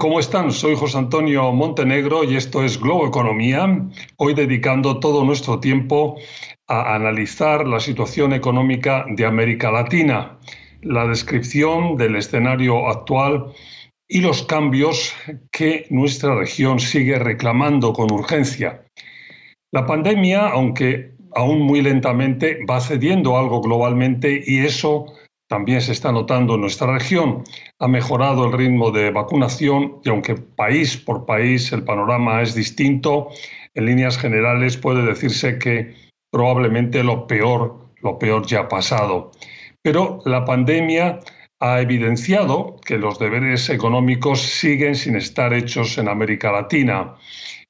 [0.00, 0.50] ¿cómo están?
[0.50, 6.16] Soy José Antonio Montenegro y esto es Globo Economía, hoy dedicando todo nuestro tiempo
[6.68, 10.38] a analizar la situación económica de América Latina,
[10.80, 13.52] la descripción del escenario actual
[14.08, 15.12] y los cambios
[15.52, 18.82] que nuestra región sigue reclamando con urgencia.
[19.70, 25.12] La pandemia, aunque aún muy lentamente, va cediendo algo globalmente y eso
[25.50, 27.42] también se está notando en nuestra región.
[27.80, 33.30] Ha mejorado el ritmo de vacunación y aunque país por país el panorama es distinto,
[33.74, 35.96] en líneas generales puede decirse que
[36.30, 39.32] probablemente lo peor, lo peor ya ha pasado.
[39.82, 41.18] Pero la pandemia
[41.58, 47.16] ha evidenciado que los deberes económicos siguen sin estar hechos en América Latina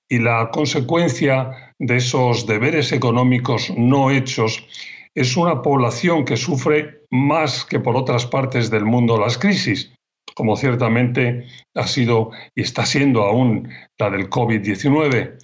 [0.06, 4.67] y la consecuencia de esos deberes económicos no hechos
[5.15, 9.92] es una población que sufre más que por otras partes del mundo las crisis,
[10.34, 15.38] como ciertamente ha sido y está siendo aún la del COVID-19.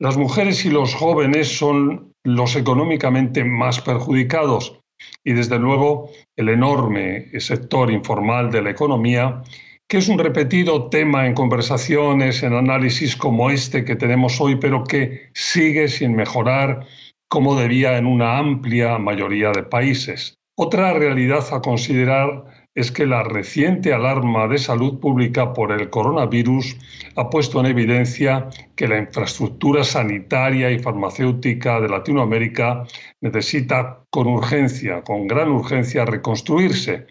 [0.00, 4.80] Las mujeres y los jóvenes son los económicamente más perjudicados
[5.24, 9.42] y desde luego el enorme sector informal de la economía,
[9.88, 14.84] que es un repetido tema en conversaciones, en análisis como este que tenemos hoy, pero
[14.84, 16.86] que sigue sin mejorar
[17.28, 20.38] como debía en una amplia mayoría de países.
[20.54, 26.76] Otra realidad a considerar es que la reciente alarma de salud pública por el coronavirus
[27.16, 32.84] ha puesto en evidencia que la infraestructura sanitaria y farmacéutica de Latinoamérica
[33.22, 37.06] necesita con urgencia, con gran urgencia, reconstruirse.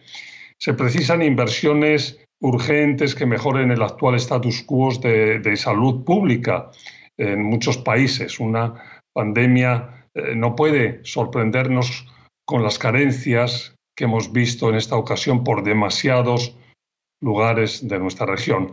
[0.59, 6.70] Se precisan inversiones urgentes que mejoren el actual status quo de, salud pública
[7.17, 8.39] en muchos países.
[8.39, 8.73] Una
[9.14, 12.05] pandemia eh, no puede sorprendernos
[12.52, 16.53] con las carencias que hemos visto en esta ocasión por demasiados
[17.21, 18.71] lugares de nuestra región.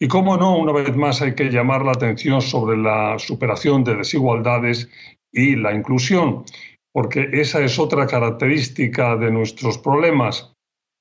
[0.00, 3.94] Y cómo no, una vez más hay que llamar la atención sobre la superación de
[3.94, 4.88] desigualdades
[5.30, 6.44] y la inclusión,
[6.92, 10.52] porque esa es otra característica de nuestros problemas.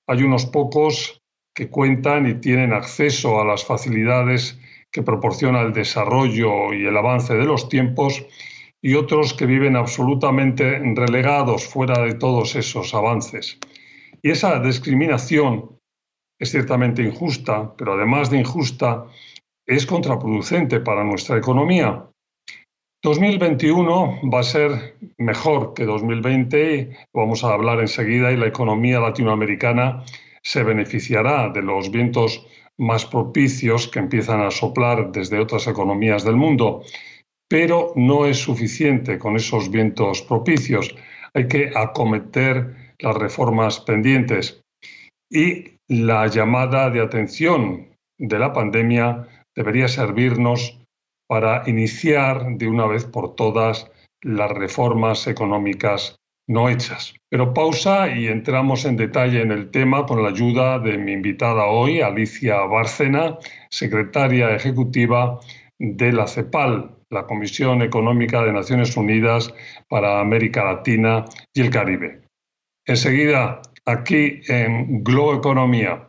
[0.07, 1.23] Hay unos pocos
[1.55, 4.59] que cuentan y tienen acceso a las facilidades
[4.91, 8.23] que proporciona el desarrollo y el avance de los tiempos
[8.81, 13.59] y otros que viven absolutamente relegados fuera de todos esos avances.
[14.21, 15.77] Y esa discriminación
[16.39, 19.05] es ciertamente injusta, pero además de injusta,
[19.65, 22.07] es contraproducente para nuestra economía.
[23.03, 30.03] 2021 va a ser mejor que 2020, vamos a hablar enseguida, y la economía latinoamericana
[30.43, 32.45] se beneficiará de los vientos
[32.77, 36.83] más propicios que empiezan a soplar desde otras economías del mundo
[37.51, 40.95] pero no es suficiente con esos vientos propicios.
[41.33, 44.61] Hay que acometer las reformas pendientes.
[45.29, 50.79] Y la llamada de atención de la pandemia debería servirnos
[51.27, 53.91] para iniciar de una vez por todas
[54.21, 56.15] las reformas económicas
[56.47, 57.13] no hechas.
[57.29, 61.65] Pero pausa y entramos en detalle en el tema con la ayuda de mi invitada
[61.65, 63.37] hoy, Alicia Bárcena,
[63.69, 65.41] secretaria ejecutiva
[65.79, 69.53] de la CEPAL, la Comisión Económica de Naciones Unidas
[69.89, 72.21] para América Latina y el Caribe.
[72.85, 76.07] Enseguida, aquí en Globo Economía.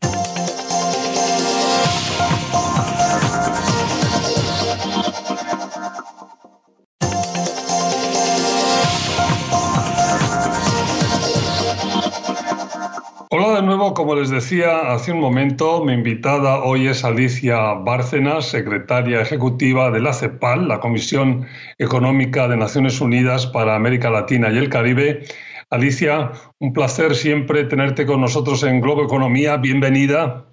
[13.83, 19.91] Nuevo, como les decía hace un momento, mi invitada hoy es Alicia Bárcenas, secretaria ejecutiva
[19.91, 21.49] de la CEPAL, la Comisión
[21.79, 25.25] Económica de Naciones Unidas para América Latina y el Caribe.
[25.71, 29.57] Alicia, un placer siempre tenerte con nosotros en Globo Economía.
[29.57, 30.45] Bienvenida.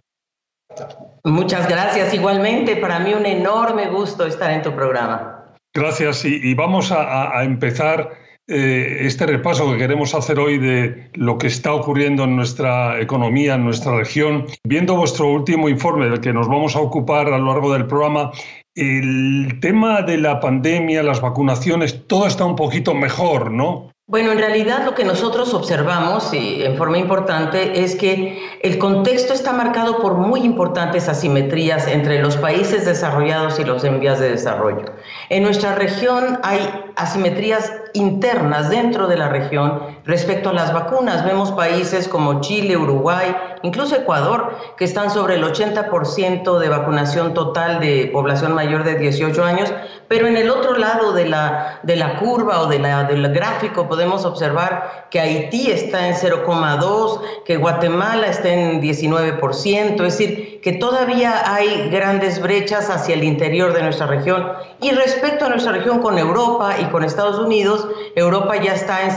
[1.24, 2.12] Muchas gracias.
[2.16, 5.54] Igualmente, para mí un enorme gusto estar en tu programa.
[5.76, 6.26] Gracias.
[6.26, 8.10] Y, vamos a empezar
[8.50, 13.54] eh, este repaso que queremos hacer hoy de lo que está ocurriendo en nuestra economía,
[13.54, 14.48] en nuestra región.
[14.64, 18.32] Viendo vuestro último informe del que nos vamos a ocupar a lo largo del programa,
[18.76, 23.92] el tema de la pandemia, las vacunaciones, todo está un poquito mejor, ¿no?
[24.10, 29.36] Bueno, en realidad lo que nosotros observamos y en forma importante es que el contexto
[29.36, 34.32] está marcado por muy importantes asimetrías entre los países desarrollados y los en vías de
[34.32, 34.86] desarrollo.
[35.30, 39.80] En nuestra región hay asimetrías internas dentro de la región
[40.10, 41.24] respecto a las vacunas.
[41.24, 47.80] Vemos países como Chile, Uruguay incluso Ecuador, que están sobre el 80% de vacunación total
[47.80, 49.74] de población mayor de 18 años,
[50.08, 53.88] pero en el otro lado de la, de la curva o de la, del gráfico
[53.88, 60.74] podemos observar que Haití está en 0,2, que Guatemala está en 19%, es decir, que
[60.74, 64.52] todavía hay grandes brechas hacia el interior de nuestra región.
[64.82, 69.12] Y respecto a nuestra región con Europa y con Estados Unidos, Europa ya está en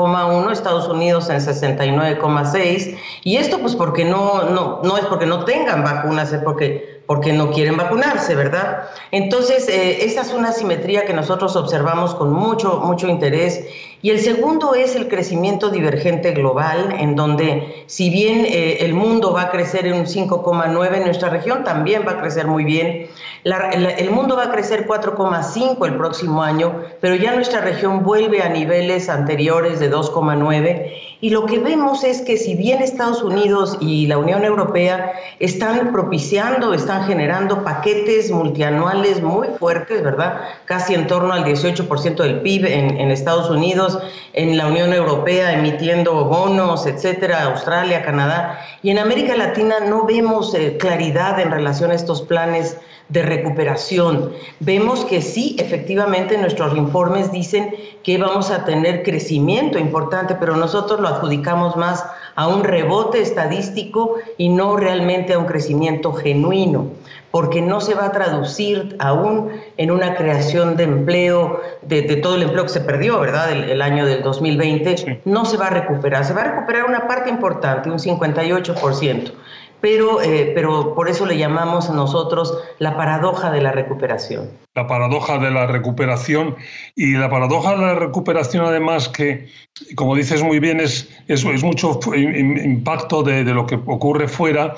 [0.00, 5.44] 74,1, Estados Unidos en 69,6, y esto pues porque no, no, no es porque no
[5.44, 8.84] tengan vacunas, es porque porque no quieren vacunarse, ¿verdad?
[9.10, 13.64] Entonces, eh, esa es una simetría que nosotros observamos con mucho, mucho interés.
[14.00, 19.32] Y el segundo es el crecimiento divergente global, en donde si bien eh, el mundo
[19.32, 23.08] va a crecer en un 5,9, nuestra región también va a crecer muy bien.
[23.42, 28.50] el mundo va a crecer 4,5 el próximo año, pero ya nuestra región vuelve a
[28.50, 34.06] niveles anteriores de 2,9 y lo que vemos es que si bien Estados Unidos y
[34.06, 40.40] la Unión Europea están propiciando, están generando paquetes multianuales muy fuertes, ¿verdad?
[40.64, 43.98] Casi en torno al 18% del PIB en, Estados Unidos,
[44.32, 48.60] en la Unión Europea emitiendo bonos, etcétera, Australia, Canadá.
[48.82, 52.76] Y en América Latina no vemos eh, claridad en relación a estos planes
[53.10, 54.32] de recuperación.
[54.60, 61.00] Vemos que sí, efectivamente, nuestros informes dicen que vamos a tener crecimiento importante, pero nosotros
[61.00, 62.04] lo adjudicamos más
[62.36, 66.86] a un rebote estadístico y no realmente a un crecimiento genuino,
[67.32, 72.44] porque no se va a traducir aún en una creación de empleo, de, todo el
[72.44, 73.50] empleo que se perdió, ¿verdad?
[73.50, 77.08] El, el año del 2020, no se va a recuperar, se va a recuperar una
[77.08, 79.32] parte importante, un 58%
[79.80, 84.50] pero, eh, pero por eso le llamamos nosotros la paradoja de la recuperación.
[84.74, 86.56] La paradoja de la recuperación
[86.94, 89.48] y la paradoja de la recuperación además que,
[89.96, 94.74] como dices muy bien, es, es, mucho impacto de, lo que ocurre fuera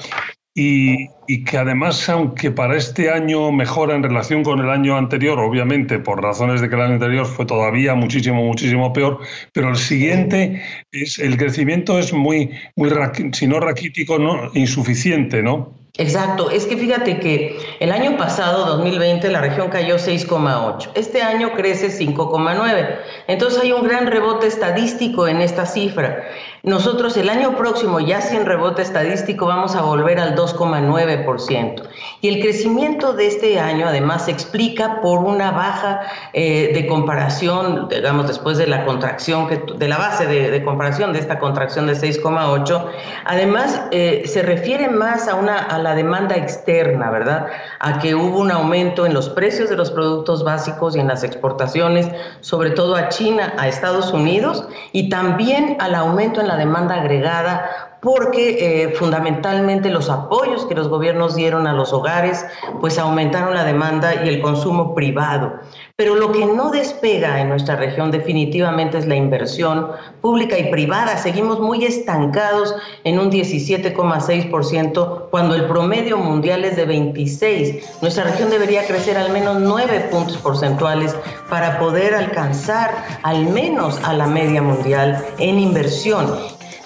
[0.55, 1.09] y,
[1.45, 6.23] que además, aunque para este año mejora en relación con el año anterior, obviamente por
[6.23, 9.21] razones de que el año anterior fue todavía muchísimo, muchísimo peor,
[9.53, 12.91] pero el siguiente, es, el crecimiento es muy, muy
[13.33, 15.82] si no raquítico, no, insuficiente, ¿no?
[15.99, 21.53] Exacto, es que fíjate que el año pasado, 2020, la región cayó 6,8, este año
[21.53, 22.97] crece 5,9,
[23.27, 26.25] entonces hay un gran rebote estadístico en esta cifra.
[26.63, 31.83] Nosotros el año próximo, ya sin rebote estadístico, vamos a volver al 2,9%.
[32.21, 36.03] Y el crecimiento de este año además se explica por una baja
[36.33, 41.41] eh, de comparación, digamos, después de la contracción, de la base de, comparación de esta
[41.41, 42.87] contracción de 6,8.
[43.25, 47.47] Además, eh, se refiere más a una la demanda externa, ¿verdad?
[47.81, 51.25] A que hubo un aumento en los precios de los productos básicos y en las
[51.25, 52.09] exportaciones,
[52.41, 57.92] sobre todo a China, a Estados Unidos, y también al aumento en la demanda agregada
[58.03, 62.45] porque eh, fundamentalmente los apoyos que los gobiernos dieron a los hogares,
[62.81, 65.53] pues aumentaron la demanda y el consumo privado.
[65.95, 69.87] Pero lo que no despega en nuestra región definitivamente es la inversión
[70.21, 71.17] pública y privada.
[71.17, 78.03] Seguimos muy estancados en un 17,6% cuando el promedio mundial es de 26.
[78.03, 81.15] Nuestra región debería crecer al menos 9 puntos porcentuales
[81.49, 82.91] para poder alcanzar
[83.23, 86.27] al menos a la media mundial en inversión.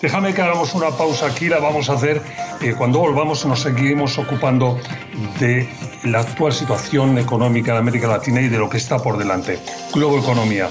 [0.07, 2.23] Déjame que hagamos una pausa aquí, la vamos a hacer.
[2.61, 4.79] Eh, cuando volvamos nos seguimos ocupando
[5.41, 5.69] de
[6.05, 9.59] la actual situación económica de América Latina y de lo que está por delante.
[9.93, 10.69] Globo Economía.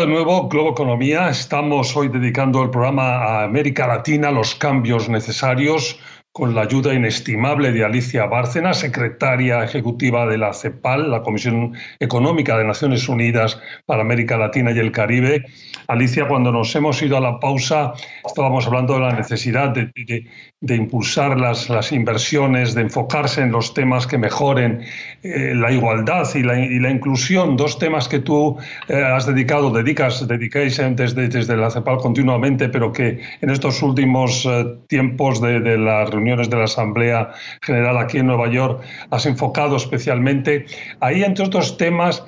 [0.00, 1.28] De nuevo, Globo Economía.
[1.28, 6.00] Estamos hoy dedicando el programa a América Latina, los cambios necesarios,
[6.32, 12.56] con la ayuda inestimable de Alicia Bárcena, secretaria ejecutiva de la CEPAL, la Comisión Económica
[12.56, 15.44] de Naciones Unidas para América Latina y el Caribe.
[15.88, 17.94] Alicia, cuando nos hemos ido a la pausa,
[18.24, 24.06] estábamos hablando de la necesidad de, impulsar las, las, inversiones, de enfocarse en los temas
[24.06, 24.82] que mejoren
[25.24, 28.56] eh, la igualdad y la, inclusión, dos temas que tú
[28.86, 34.46] eh, has dedicado, dedicas, dedicáis desde, desde la CEPAL continuamente, pero que en estos últimos
[34.46, 37.30] eh, tiempos de, de la reuniones de la Asamblea
[37.62, 40.66] General aquí en Nueva York, has enfocado especialmente.
[41.00, 42.22] Ahí, entre otros temas,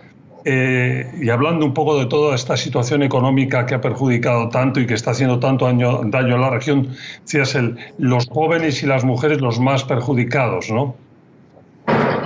[0.45, 4.87] eh, y hablando un poco de toda esta situación económica que ha perjudicado tanto y
[4.87, 6.89] que está haciendo tanto daño, daño a la región,
[7.23, 10.97] decías, el, los jóvenes y las mujeres los más perjudicados, ¿no?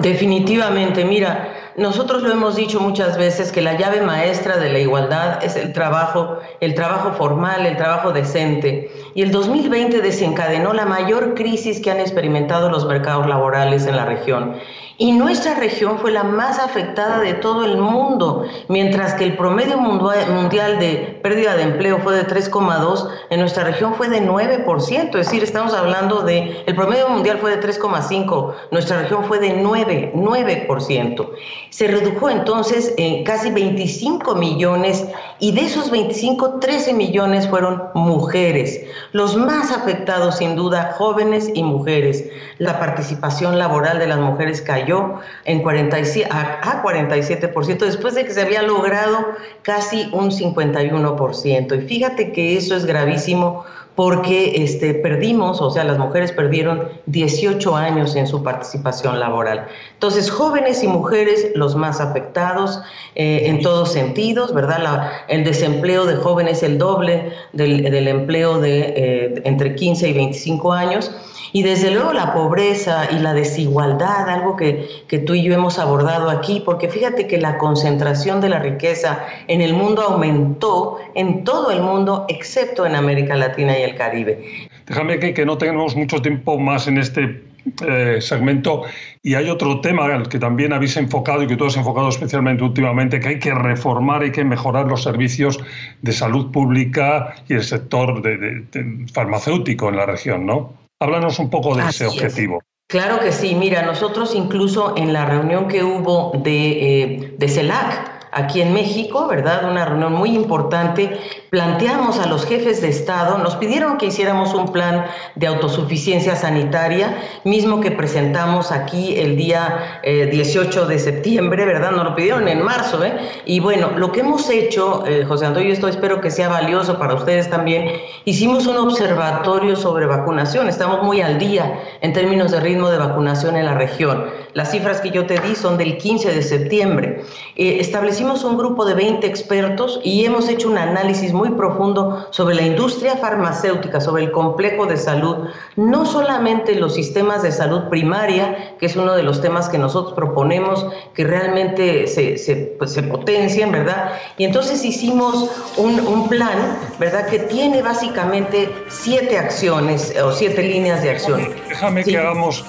[0.01, 5.45] Definitivamente, mira, nosotros lo hemos dicho muchas veces que la llave maestra de la igualdad
[5.45, 8.91] es el trabajo, el trabajo formal, el trabajo decente.
[9.17, 14.05] Y el 2020 desencadenó la mayor crisis que han experimentado los mercados laborales en la
[14.05, 14.57] región.
[14.99, 19.77] Y nuestra región fue la más afectada de todo el mundo, mientras que el promedio
[19.77, 25.13] mundial de pérdida de empleo fue de 3,2, en nuestra región fue de 9%, es
[25.13, 30.13] decir, estamos hablando de, el promedio mundial fue de 3,5, nuestra región fue de 9,
[30.15, 31.31] 9%.
[31.69, 35.05] Se redujo entonces en casi 25 millones
[35.41, 38.81] y de esos 25, 13 millones fueron mujeres.
[39.13, 42.25] Los más afectados, sin duda, jóvenes y mujeres.
[42.59, 48.43] La participación laboral de las mujeres cayó en 47, a, 47% después de que se
[48.43, 49.27] había logrado
[49.63, 51.83] casi un 51%.
[51.83, 53.65] Y fíjate que eso es gravísimo
[53.97, 59.67] porque este, perdimos, o sea, las mujeres perdieron 18 años en su participación laboral.
[59.95, 62.81] Entonces, jóvenes y mujeres los más afectados
[63.15, 65.11] eh, en todos sentidos, ¿verdad?
[65.29, 70.73] el desempleo de jóvenes es el doble del, empleo de eh, entre 15 y 25
[70.73, 71.11] años.
[71.57, 75.79] Y desde luego la pobreza y la desigualdad, algo que, que tú y yo hemos
[75.79, 81.45] abordado aquí, porque fíjate que la concentración de la riqueza en el mundo aumentó en
[81.45, 84.69] todo el mundo, excepto en América Latina y el Caribe.
[84.87, 87.43] Déjame que, no tengamos mucho tiempo más en este
[87.89, 88.83] eh, segmento.
[89.23, 92.65] Y hay otro tema al que también habéis enfocado y que tú has enfocado especialmente
[92.65, 95.59] últimamente, que hay que reformar, hay que mejorar los servicios
[96.03, 100.86] de salud pública y el sector de, farmacéutico en la región, ¿no?
[101.01, 102.63] Háblanos un poco de ese objetivo.
[102.89, 103.55] Claro que sí.
[103.55, 109.27] Mira, nosotros incluso en la reunión que hubo de, eh, de CELAC, aquí en México,
[109.27, 109.69] ¿verdad?
[109.69, 111.19] Una reunión muy importante.
[111.57, 117.17] Planteamos a los jefes de Estado, nos pidieron que hiciéramos un plan de autosuficiencia sanitaria,
[117.45, 121.93] mismo que presentamos aquí el día 18 eh, de septiembre, ¿verdad?
[121.93, 123.17] Nos lo pidieron en marzo, ¿eh?
[123.47, 127.15] Y bueno, lo que hemos hecho, eh, José Antonio, esto espero que sea valioso para
[127.15, 127.91] ustedes también,
[128.27, 133.57] hicimos un observatorio sobre vacunación, estamos muy al día en términos de ritmo de vacunación
[133.57, 134.27] en la región.
[134.53, 137.25] Las cifras que yo te di son del 15 de septiembre.
[137.57, 142.55] Eh, establecimos un grupo de 20 expertos y hemos hecho un análisis muy profundo sobre
[142.55, 148.75] la industria farmacéutica, sobre el complejo de salud, no solamente los sistemas de salud primaria,
[148.79, 153.73] que es uno de los temas que nosotros proponemos que realmente se, se, pues, potencien,
[153.73, 154.13] ¿verdad?
[154.39, 161.11] Y entonces hicimos un, plan, ¿verdad?, que tiene básicamente siete acciones o siete líneas de
[161.11, 161.55] acción.
[161.69, 162.65] Déjame que hagamos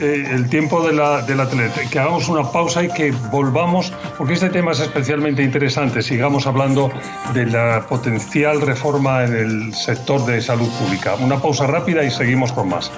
[0.00, 4.34] eh, el tiempo de la, de la que hagamos una pausa y que volvamos, porque
[4.34, 6.02] este tema es especialmente interesante.
[6.02, 6.90] Sigamos hablando
[7.34, 11.14] de la potencial reforma en el sector de salud pública.
[11.16, 12.90] Una pausa rápida y seguimos con más.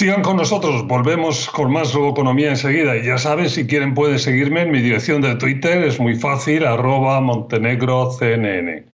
[0.00, 2.96] Sigan con nosotros, volvemos con más Economía enseguida.
[2.96, 6.64] Y ya saben, si quieren pueden seguirme en mi dirección de Twitter, es muy fácil,
[6.64, 8.90] arroba montenegrocnn.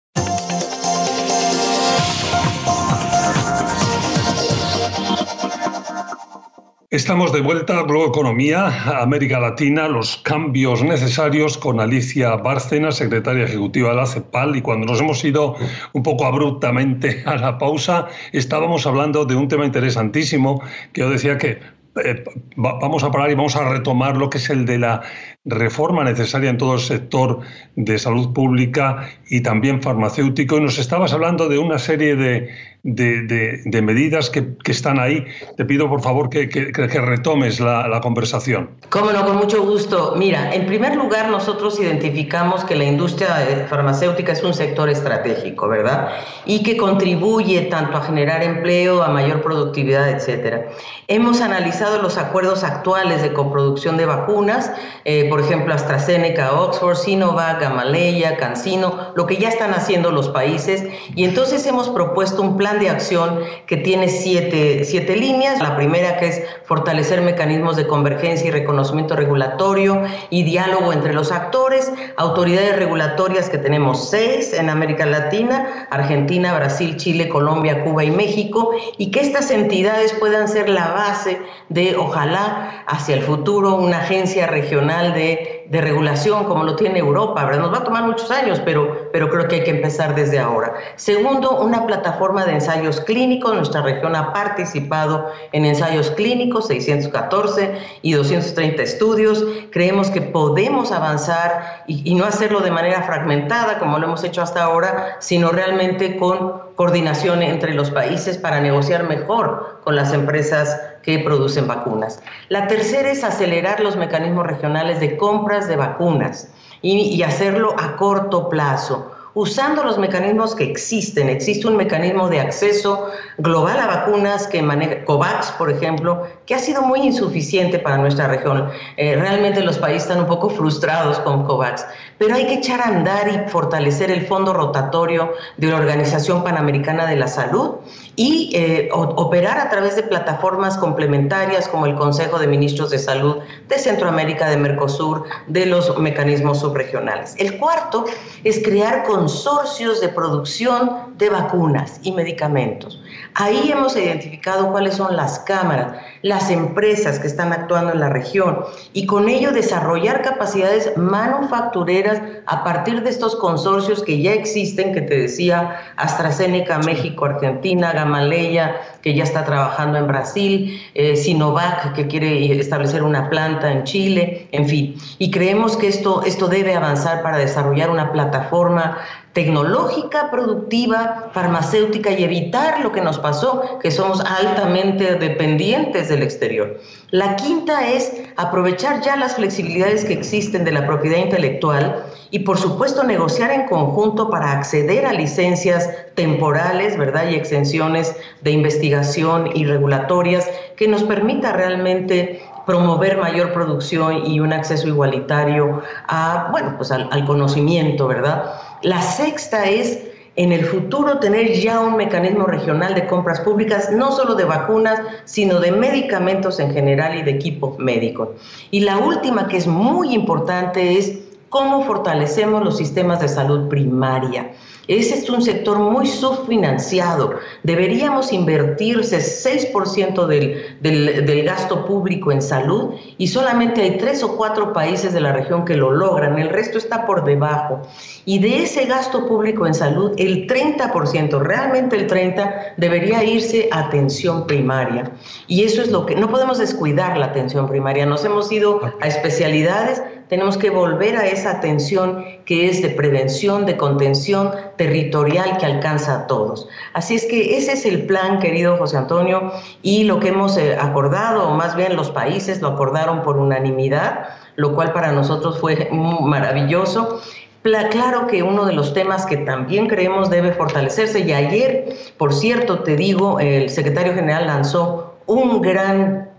[6.92, 13.44] Estamos de vuelta a Globo Economía, América Latina, los cambios necesarios con Alicia Bárcena, secretaria
[13.44, 14.56] ejecutiva de la CEPAL.
[14.56, 15.54] Y cuando nos hemos ido
[15.92, 20.60] un poco abruptamente a la pausa, estábamos hablando de un tema interesantísimo
[20.92, 21.60] que yo decía que
[22.04, 22.24] eh,
[22.56, 25.02] vamos a parar y vamos a retomar lo que es el de la
[25.50, 27.40] reforma necesaria en todo el sector
[27.76, 30.56] de salud pública y también farmacéutico.
[30.56, 32.50] Y nos estabas hablando de una serie de,
[32.82, 35.26] de, medidas que, están ahí.
[35.56, 38.70] Te pido, por favor, que, retomes la, conversación.
[38.88, 40.14] Cómo no, con mucho gusto.
[40.16, 46.08] Mira, en primer lugar, nosotros identificamos que la industria farmacéutica es un sector estratégico, ¿verdad?
[46.46, 50.68] Y que contribuye tanto a generar empleo, a mayor productividad, etcétera.
[51.08, 54.72] Hemos analizado los acuerdos actuales de coproducción de vacunas,
[55.04, 60.84] eh, por ejemplo, AstraZeneca, Oxford, Sinovac, Gamaleya, CanSino, lo que ya están haciendo los países,
[61.14, 65.60] y entonces hemos propuesto un plan de acción que tiene siete, siete líneas.
[65.60, 71.32] La primera que es fortalecer mecanismos de convergencia y reconocimiento regulatorio y diálogo entre los
[71.32, 78.10] actores, autoridades regulatorias que tenemos seis en América Latina, Argentina, Brasil, Chile, Colombia, Cuba y
[78.10, 83.98] México, y que estas entidades puedan ser la base de, ojalá, hacia el futuro, una
[83.98, 87.60] agencia regional de de regulación como lo tiene Europa, ¿verdad?
[87.60, 90.74] Nos va a tomar muchos años, pero, pero creo que hay que empezar desde ahora.
[90.96, 93.54] Segundo, una plataforma de ensayos clínicos.
[93.54, 97.72] Nuestra región ha participado en ensayos clínicos, 614
[98.02, 99.44] y 230 estudios.
[99.70, 104.42] Creemos que podemos avanzar y, y no hacerlo de manera fragmentada como lo hemos hecho
[104.42, 110.80] hasta ahora, sino realmente con coordinación entre los países para negociar mejor con las empresas
[111.02, 112.22] que producen vacunas.
[112.48, 116.48] La tercera es acelerar los mecanismos regionales de compras de vacunas
[116.80, 121.28] y, hacerlo a corto plazo usando los mecanismos que existen.
[121.28, 123.08] Existe un mecanismo de acceso
[123.38, 128.28] global a vacunas que maneja COVAX, por ejemplo, que ha sido muy insuficiente para nuestra
[128.28, 128.70] región.
[128.96, 131.86] Eh, realmente los países están un poco frustrados con COVAX,
[132.18, 137.06] pero hay que echar a andar y fortalecer el fondo rotatorio de la Organización Panamericana
[137.06, 137.76] de la Salud
[138.16, 143.38] y eh, operar a través de plataformas complementarias como el Consejo de Ministros de Salud
[143.68, 147.34] de Centroamérica, de Mercosur, de los mecanismos subregionales.
[147.38, 148.04] El cuarto
[148.44, 153.02] es crear consorcios de producción de vacunas y medicamentos.
[153.34, 158.60] Ahí hemos identificado cuáles son las cámaras, las empresas que están actuando en la región
[158.94, 165.02] y con ello desarrollar capacidades manufactureras a partir de estos consorcios que ya existen, que
[165.02, 172.06] te decía AstraZeneca, México, Argentina, Gamaleya, que ya está trabajando en Brasil, eh, Sinovac, que
[172.06, 174.96] quiere establecer una planta en Chile, en fin.
[175.18, 178.98] Y creemos que esto, esto debe avanzar para desarrollar una plataforma
[179.32, 186.80] tecnológica, productiva, farmacéutica y evitar lo que nos pasó, que somos altamente dependientes del exterior.
[187.10, 192.58] La quinta es aprovechar ya las flexibilidades que existen de la propiedad intelectual y por
[192.58, 197.28] supuesto negociar en conjunto para acceder a licencias temporales, ¿verdad?
[197.30, 204.52] Y exenciones de investigación y regulatorias que nos permita realmente promover mayor producción y un
[204.52, 208.44] acceso igualitario a, bueno, pues al, al conocimiento, ¿verdad?
[208.82, 214.12] La sexta es en el futuro tener ya un mecanismo regional de compras públicas, no
[214.12, 218.34] solo de vacunas, sino de medicamentos en general y de equipo médico.
[218.70, 221.18] Y la última, que es muy importante, es
[221.50, 224.52] cómo fortalecemos los sistemas de salud primaria.
[224.90, 227.38] Ese es un sector muy subfinanciado.
[227.62, 234.36] Deberíamos invertirse 6% del, del, del, gasto público en salud y solamente hay tres o
[234.36, 236.40] cuatro países de la región que lo logran.
[236.40, 237.82] El resto está por debajo.
[238.24, 243.86] Y de ese gasto público en salud, el 30%, realmente el 30%, debería irse a
[243.86, 245.12] atención primaria.
[245.46, 248.06] Y eso es lo que no podemos descuidar la atención primaria.
[248.06, 253.66] Nos hemos ido a especialidades tenemos que volver a esa atención que es de prevención,
[253.66, 256.68] de contención territorial que alcanza a todos.
[256.94, 260.76] Así es que ese es el plan, querido José Antonio, y lo que hemos eh,
[260.80, 265.88] acordado, o más bien los países lo acordaron por unanimidad, lo cual para nosotros fue
[265.90, 267.20] maravilloso.
[267.62, 272.84] Claro que uno de los temas que también creemos debe fortalecerse, y ayer, por cierto,
[272.84, 276.29] te digo, el secretario general lanzó un gran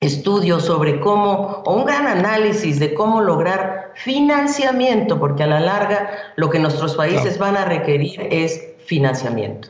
[0.00, 6.10] estudio sobre cómo, o un gran análisis de cómo lograr financiamiento, porque a la larga
[6.36, 9.68] lo que nuestros países van a requerir es financiamiento.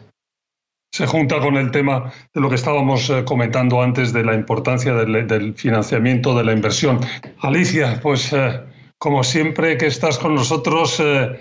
[0.92, 4.94] Se junta con el tema de lo que estábamos eh, comentando antes de la importancia
[4.94, 7.00] del, financiamiento, de la inversión.
[7.40, 8.60] Alicia, pues eh,
[8.98, 11.38] como siempre que estás con nosotros, eh,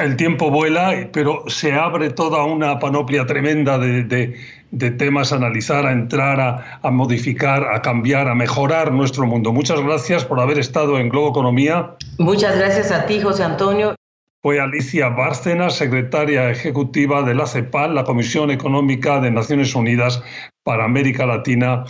[0.00, 4.36] el tiempo vuela, pero se abre toda una panoplia tremenda de,
[4.70, 6.40] de temas a analizar, a entrar,
[6.82, 9.52] a, modificar, a cambiar, a mejorar nuestro mundo.
[9.52, 11.94] Muchas gracias por haber estado en Globo Economía.
[12.18, 13.94] Muchas gracias a ti, José Antonio.
[14.42, 20.22] Fue Alicia Bárcena, secretaria ejecutiva de la CEPAL, la Comisión Económica de Naciones Unidas
[20.62, 21.84] para América Latina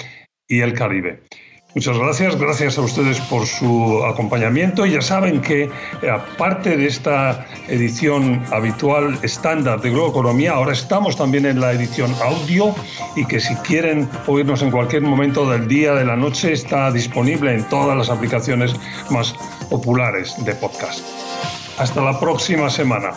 [0.49, 1.23] y el Caribe.
[1.75, 4.87] Muchas gracias, gracias a ustedes por su acompañamiento.
[4.87, 5.65] Ya saben que
[6.03, 11.71] eh, aparte de esta edición habitual estándar de Globo Economía, ahora estamos también en la
[11.73, 12.75] edición audio
[13.15, 17.55] y que si quieren oírnos en cualquier momento del día, de la noche, está disponible
[17.55, 18.75] en todas las aplicaciones
[19.09, 19.35] más
[19.69, 21.05] populares de podcast.
[21.79, 23.13] Hasta la próxima semana.